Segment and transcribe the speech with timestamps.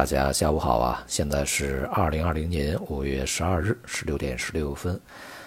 [0.00, 1.04] 大家下午好啊！
[1.06, 4.98] 现在是二零二零年五月十二日十六点十六分。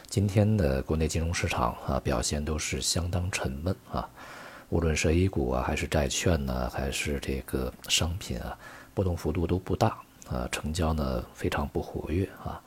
[0.05, 4.07] 今天的国内金融市场啊，表现都是相当沉闷啊。
[4.69, 8.55] 无论是 A 股啊，还是债券呢，还是这个商品啊，
[8.93, 9.97] 波动幅度都不大
[10.29, 12.61] 啊，成交呢非常不活跃啊。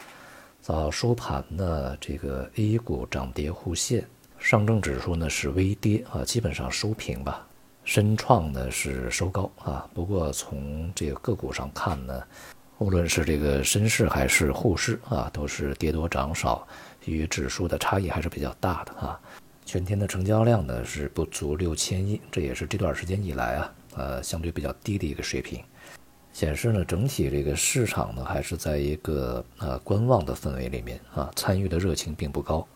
[0.61, 4.05] 早收盘呢，这个 A 股涨跌互现，
[4.41, 7.46] 上证指数呢是微跌啊，基本上收平吧。
[7.87, 12.21] 深创呢是收高啊，不过从这个个股上看呢，
[12.79, 16.67] 无论是这个深市还是沪市啊，都是跌多涨少，
[17.05, 19.19] 与指数的差异还是比较大的啊。
[19.65, 25.63] 全天的成交量呢是不足六千亿，这也是这段时间以来啊，呃相对比较低的一个水平，
[26.33, 32.67] 显示呢整体这个市场呢还是在一个呃观望的氛围里面啊，参与的热情并不高。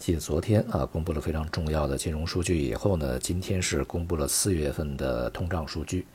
[0.00, 6.06] 继昨天啊公布了非常重要的金融数据以后呢，今天是公布了四月份的通胀数据，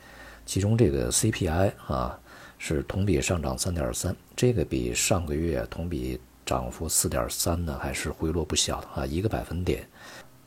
[0.43, 2.19] 其中这个 CPI 啊
[2.57, 9.87] 是同比上涨三点三，这个比上个月同比涨幅四点三呢还是回落不小啊，一个百分点，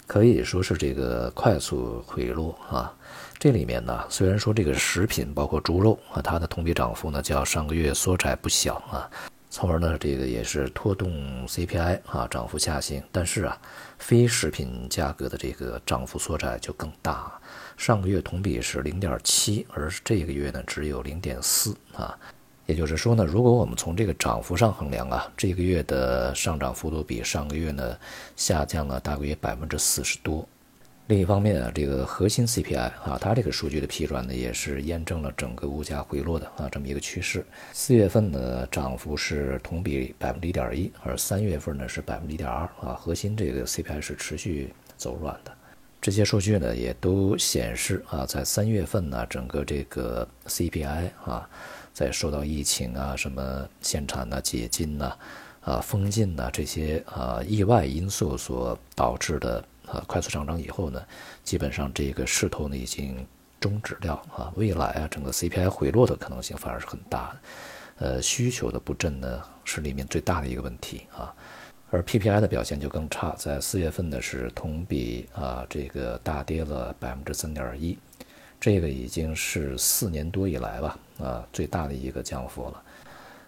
[0.05, 2.92] 可以说是这个快速回落啊。
[3.39, 9.08] 这里面呢，虽然说这个食品包括猪肉啊，它的同比涨幅呢较上个月缩窄不小啊。
[9.61, 13.61] 从而呢，这个也是拖动 CPI 啊涨幅下行，但是啊，
[13.98, 17.33] 非食品价格的这个涨幅缩窄就更大。
[17.77, 22.17] 上个月同比是零点七，而这个月呢只有零点四啊。
[22.67, 27.98] 也就是说呢，如果我们从这个涨幅上衡量啊，这个月的上涨幅度比上个月呢
[28.36, 30.48] 下降了大约百分之四十多。
[31.09, 37.47] 另一方面啊，这个核心 CPI 啊，它这个数据的批转呢，也是验证了整个物价回落的啊这么一个趋势。
[37.73, 42.92] 四月份呢，涨幅是同比百分之一点一，而三月份呢是百分之一点二啊。
[42.92, 45.53] 核心这个 CPI 是持续走软的。
[45.98, 51.48] 这些数据呢，也都显示啊，在三月份呢，整个这个 CPI 啊，
[51.95, 55.17] 在受到疫情啊、什么限产呐、解禁呐、
[55.62, 59.64] 啊封禁呐这些啊意外因素所导致的。
[59.90, 61.02] 啊，快速上涨以后呢，
[61.42, 63.26] 基本上这个势头呢已经
[63.58, 64.52] 终止掉啊。
[64.56, 67.38] 未来啊，整个 CPI 回落的可能性反而是很大的。
[68.00, 71.34] 呃，需求的不振呢是里面最大的一个问题啊。
[71.90, 77.98] 而 PPI 的表现就更差，在四月份呢是同比啊这个大跌了百分之三点一，
[78.60, 82.82] 这个已经是四年多以来吧啊最大的一个降幅了。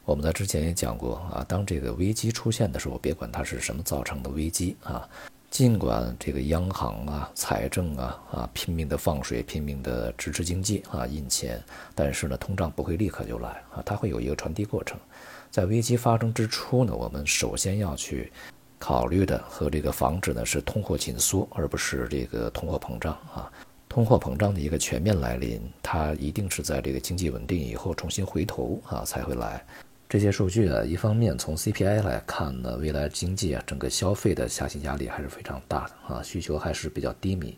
[0.06, 5.06] 我们在之前也讲过啊，当这个危机出现的时候，别管它是什么造成的危机啊。
[5.50, 11.60] 尽管这个央行啊、财政啊啊拼命的放水、拼命的支持经济啊、印钱，
[11.92, 14.96] 但是呢，通胀不会立刻就来啊，它会有一个传递过程。
[15.50, 18.32] 在危机发生之初呢，我们首先要去
[18.78, 23.50] 考虑的和这个防止呢是通货紧缩，而不是这个通货膨胀啊。
[23.88, 29.66] 通货膨胀的一个全面来临，它一定是在这个经济稳定以后重新回头啊才会来。
[30.10, 37.56] 这些数据啊，一方面从 CPI 来看呢，未来经济啊整个消费的下行压力还是非常大的啊，需求还是比较低迷。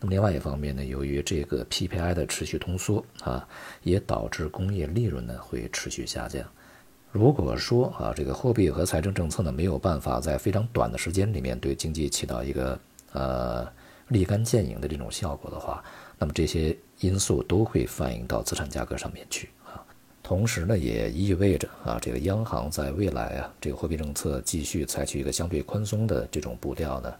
[0.00, 3.46] 那么另外一方面呢，由于这个 PPI 的持续通缩啊，
[3.84, 6.44] 也导致工业利润呢会持续下降。
[7.12, 12.76] 如果说啊，这个货币和财政政策呢没有办法在非常短的时间里面对经济起到一个
[13.12, 13.72] 呃
[14.08, 15.80] 立竿见影的这种效果的话，
[16.18, 19.48] 那么这些因素都会反映到资产价格上面去。
[20.22, 27.14] 同时呢，也意味着啊，这个央行在未来啊，这个货币政策继续采取一个相对宽松的这种步调呢，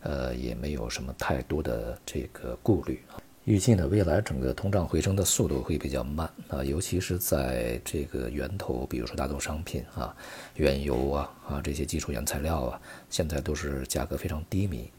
[0.00, 3.22] 呃，也没有什么太多的这个顾虑啊。
[3.44, 10.14] 预计呢，未来整个通胀回升的速度会比较慢啊，尤其是在这个源头，比如说大宗商品啊、
[10.56, 14.90] 原油啊啊这些基础原材料啊，现在都是价格非常低迷，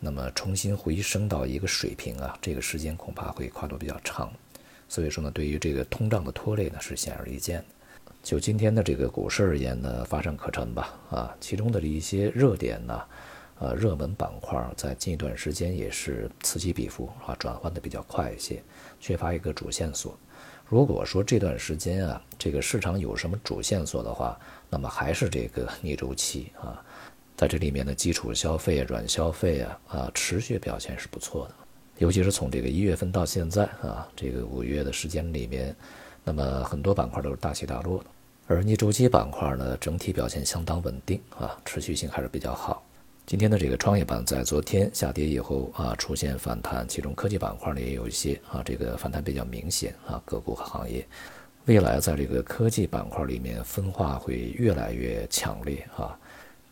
[0.00, 4.30] 那么重新回升到一个水平啊，这个时间恐怕会跨度比较长。
[4.94, 7.64] 所以说呢，对于这个通胀的拖累呢，是显而易见的。
[8.22, 10.96] 就今天的这个股市而言呢，发展可陈吧？
[11.10, 13.02] 啊，其中的一些热点呢，
[13.58, 18.62] 呃，热门板块在近一段时间也是此起彼伏啊，转换的比较快一些，
[19.00, 20.16] 缺乏一个主线索。
[20.64, 24.38] 如果说这段时间啊，这个市场有什么主线索的话，
[24.70, 26.80] 那么还是这个逆周期啊，
[27.36, 31.54] 在这里面的基础消费、软消费啊啊，持续表现是不错的。
[31.98, 35.74] 尤其是从这个一月份到现在啊，这个五月的时间里面，
[36.24, 38.06] 那么很多板块都是大起大落的，
[38.48, 42.82] 而逆周期板块呢，整体表现相当稳定啊，持续性还是比较好。
[43.26, 51.06] 今天的这个创业板在昨天下跌以后啊，出现反弹，其中科技板块呢也有一些啊，这个反弹比较明显啊，个股和行业，
[51.66, 56.18] 未来在这个科技板块里面分化会越来越强烈啊。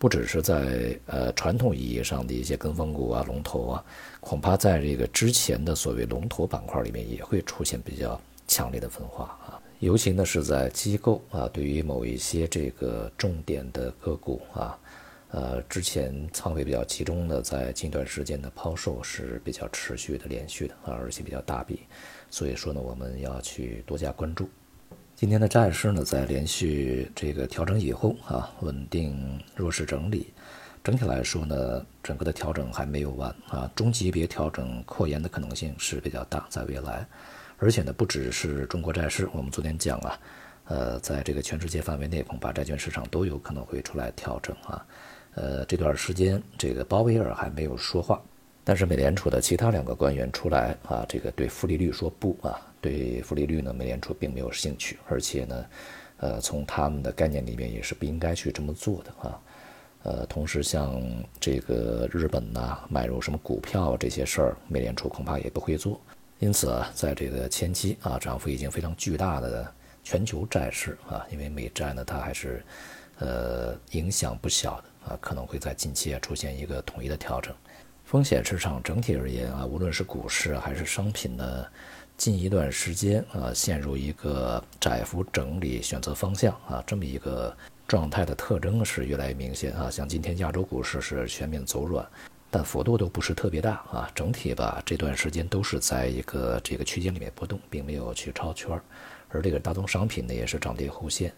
[0.03, 3.85] 不只是在呃传统意义上的一些跟风股啊、龙头啊，
[4.21, 9.63] 恐怕在这个之前的所谓龙头板块里面也会出现比较强烈的分化啊。
[9.79, 14.77] 尤其呢是在机构啊，对于某一些这个重点的个股啊，
[15.31, 21.83] 呃，之前仓位比较集中的，在近段时间的抛售是比较持续的、连续的啊，而且比较大笔，
[22.29, 24.49] 所以说呢，我们要去多加关注。
[25.23, 30.27] 今天的债市呢，在连续这个调整以后啊，稳定弱势整理。
[30.83, 37.07] 整体来说呢，整个的调整还没有完啊，中级别调整扩延的可能性是比较大，在未来。
[37.59, 40.19] 而且呢，不只是中国债市，我们昨天讲啊，
[40.65, 44.85] 呃，在这个全世界范围内，恐怕债券市场都有可能会出来调整啊。
[45.37, 48.21] 呃，这段时间这个鲍威尔还没有说话，
[48.65, 52.61] 但是美联储的其他两个官员出来啊，这个对负利率说不啊。
[52.83, 55.67] 对负利率呢，美联储并没有兴趣，而且呢，
[56.19, 59.41] 呃，从他们的概念里面也是不应该去这么做的啊。
[60.03, 61.01] 呃，同时像
[61.39, 66.01] 这个日本呐，买入什么股票这些事儿，美联储恐怕也不会做。
[66.41, 72.65] 因此啊，在这个前期啊，涨幅已经非常巨大的全球债市啊，因为美债呢，它还是
[73.21, 77.55] 呃影响不小的啊，可能会在近期啊出现一个统一的调整。
[78.05, 81.65] 风险市场整体而言啊，无论是股市还是商品呢。
[82.17, 87.53] 近一段时间啊，陷入一个窄幅整理、选择方向啊，这么一个
[87.89, 89.91] 状态的特征是越来越明显啊。
[89.91, 92.07] 像今天亚洲股市是全面走软，
[92.49, 94.09] 但幅度都不是特别大啊。
[94.15, 98.81] 整体吧，这段时间都是在一个这个区间里面波动，并没有去超圈
[99.31, 101.33] 而这个大宗商品呢，也是涨跌互现。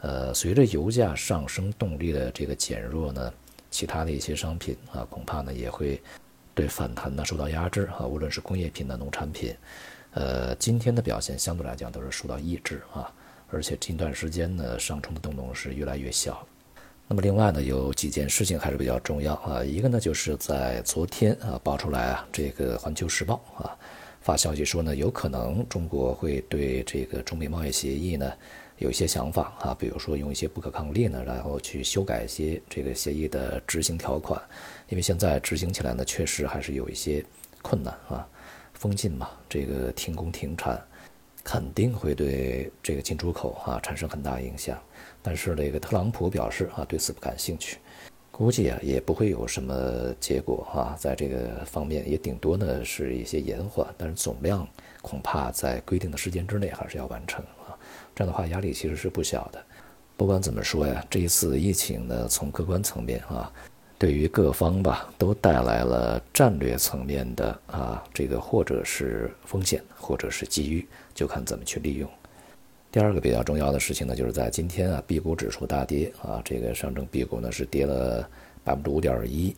[0.00, 3.32] 呃，随着油价上升动力的这个减弱呢，
[3.70, 6.02] 其他的一些商品啊，恐怕呢也会
[6.56, 8.04] 对反弹呢受到压制啊。
[8.04, 9.54] 无论是工业品的农产品。
[10.14, 13.12] 呃，今天的表现相对来讲都是受到抑制啊，
[13.50, 16.46] 而且近段时间呢上冲的动能是越来越小。
[17.08, 23.76] 那么另外呢，有几件事情还是比较重要啊，一个呢就是在昨天啊爆出来啊，这个《环球时报》啊
[24.20, 28.32] 发消息说呢，有可能中国会对这个中美贸易协议呢
[28.78, 34.40] 有一些想法啊，比如说用一些不可抗力呢，然后去修改一些这个协议的执行条款，
[34.88, 37.22] 因为现在执行起来呢确实还是有一些
[37.62, 38.26] 困难啊。
[38.74, 40.80] 封禁嘛，这个停工停产，
[41.42, 44.78] 肯定会对这个进出口啊产生很大影响。
[45.22, 47.78] 但是这个特朗普表示啊，对此不感兴趣，
[48.30, 54.68] 估计啊也不会有什么结果啊，在这个方面也顶多呢是一些延缓，但是总量
[55.00, 57.72] 恐怕在规定的时间之内还是要完成啊。
[58.14, 59.64] 这样的话压力其实是不小的。
[60.16, 63.50] 不管怎么说呀，这一次疫情呢，从客观层面啊。
[64.04, 72.06] 对于各方吧，都带来了战略层面的啊，这个或者是风险，或者是机遇，就看怎么去利用。
[72.92, 78.28] 第二个比较重要的事情呢，就是在今天啊，B 股指数大跌啊，这个上证 B 股呢是跌了
[78.62, 79.56] 百分之五点一，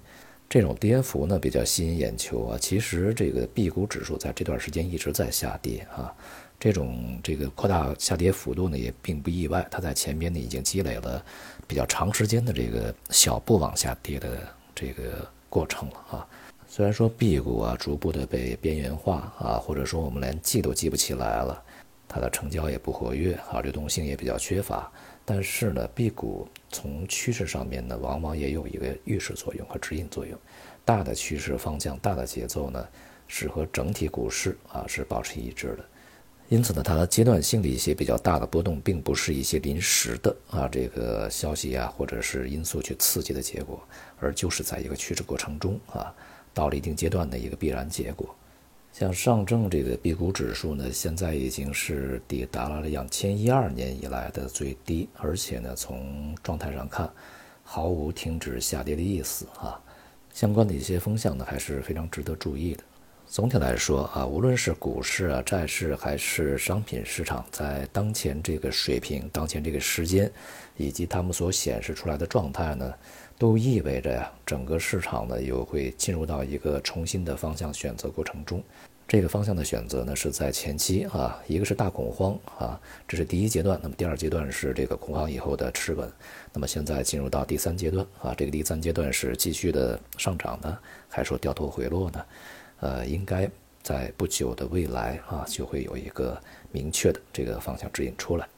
[0.48, 2.56] 这种跌幅呢比较吸引眼球啊。
[2.56, 6.14] 其实这个 B 股指数在这段时间一直在下跌啊，
[6.58, 11.24] 这种这个扩大下跌幅度呢也并不意外，它在前边呢已经积累了。
[11.68, 16.28] 比较长时间的这个小步往下跌的这个过程了啊，
[16.68, 21.60] 虽然说 B 股啊逐步的被边缘化啊，或者说我们连记都记不起来了，
[22.06, 24.88] 它的成交也不活跃啊，流动性也比较缺乏，
[25.24, 30.38] 但是呢，B 股从趋势上面呢，往往也有一个预示作用和指引作用，
[30.84, 32.86] 大的趋势方向、大的节奏呢，
[33.26, 35.84] 是和整体股市啊是保持一致的。
[36.48, 43.82] 因此呢，它阶段性的一些比较大的波动，并不是一些临时的啊这个消息啊，或者是因素去刺激的结果，
[44.20, 46.14] 而就是在一个趋势过程中啊，
[46.54, 48.32] 到了一定阶段的一个必然结果。
[48.92, 57.10] 像上证这个 B 股指数呢，现在已经是抵达了两千一二年以来的最低，而且呢，从状态上看，
[57.64, 59.78] 毫无停止下跌的意思啊。
[60.32, 62.84] 相关的一些风向呢，还是非常值得注意的。
[63.28, 70.30] 总体来说啊，无论是股市啊、债市还是商品市场，在当前这个水平、当前这个时间，
[70.76, 72.94] 以及他们所显示出来的状态呢，
[73.36, 78.62] 都意味着呀，整个市场呢又会进入到一个重新的方向选择过程中。
[79.08, 86.10] 这个方向的选择呢，是在前期啊，一个是大恐慌啊，这是第一阶段；那么第二阶段是这个恐慌以后的持稳。
[86.52, 90.78] 那么现在进入到第三阶段啊，这个第三阶段是继续的上涨呢，
[91.08, 92.24] 还是说掉头回落呢？
[92.80, 93.48] 呃，应该
[93.82, 96.40] 在不久的未来啊，就会有一个
[96.72, 98.48] 明确的这个方向指引出来。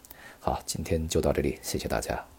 [0.41, 2.38] 好，今天就到这里，谢谢大家。